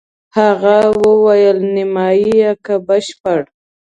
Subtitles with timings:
[0.37, 3.39] هغه وویل: نیمایي که بشپړ؟